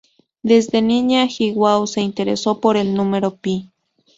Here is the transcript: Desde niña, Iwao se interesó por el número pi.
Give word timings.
Desde 0.51 0.81
niña, 0.81 1.27
Iwao 1.29 1.85
se 1.85 2.01
interesó 2.01 2.59
por 2.59 2.75
el 2.75 2.95
número 2.95 3.35
pi. 3.35 3.69